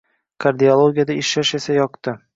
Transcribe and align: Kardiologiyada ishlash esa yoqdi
Kardiologiyada 0.45 1.19
ishlash 1.25 1.53
esa 1.61 1.77
yoqdi 1.81 2.21